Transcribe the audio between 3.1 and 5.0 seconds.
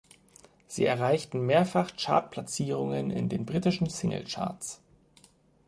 in den britischen Singlecharts.